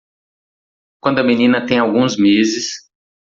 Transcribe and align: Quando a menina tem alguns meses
Quando 0.99 1.19
a 1.19 1.23
menina 1.23 1.63
tem 1.63 1.77
alguns 1.77 2.17
meses 2.17 2.71